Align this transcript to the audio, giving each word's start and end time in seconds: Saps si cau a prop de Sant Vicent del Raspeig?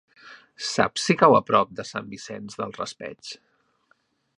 Saps 0.67 1.03
si 1.09 1.17
cau 1.19 1.37
a 1.39 1.43
prop 1.51 1.77
de 1.81 1.87
Sant 1.91 2.11
Vicent 2.17 2.51
del 2.59 2.77
Raspeig? 2.83 3.35